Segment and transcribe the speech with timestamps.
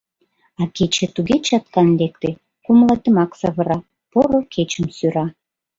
[0.61, 2.29] А кече туге чаткан лекте—
[2.63, 3.77] кумылетымак савыра,
[4.11, 5.25] поро кечым сӧра.